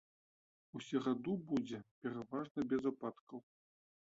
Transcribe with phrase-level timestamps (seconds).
[0.77, 3.39] У сераду будзе пераважна без ападкаў.